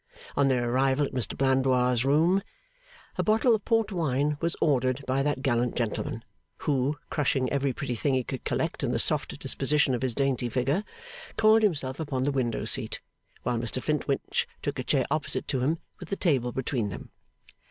[0.35, 2.41] On their arrival at Mr Blandois' room,
[3.19, 6.25] a bottle of port wine was ordered by that gallant gentleman;
[6.57, 10.49] who (crushing every pretty thing he could collect, in the soft disposition of his dainty
[10.49, 10.83] figure)
[11.37, 12.99] coiled himself upon the window seat,
[13.43, 17.11] while Mr Flintwinch took a chair opposite to him, with the table between them.